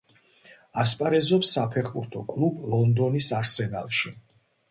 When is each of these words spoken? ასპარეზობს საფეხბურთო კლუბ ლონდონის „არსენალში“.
ასპარეზობს 0.83 1.51
საფეხბურთო 1.57 2.23
კლუბ 2.33 2.65
ლონდონის 2.73 3.31
„არსენალში“. 3.43 4.17